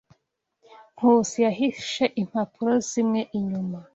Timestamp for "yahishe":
1.45-2.05